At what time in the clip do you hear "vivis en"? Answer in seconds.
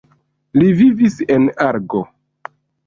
0.81-1.47